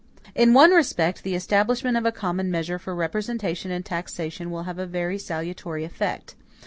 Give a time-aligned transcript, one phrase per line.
[0.33, 4.79] In one respect, the establishment of a common measure for representation and taxation will have
[4.79, 6.33] a very salutary effect.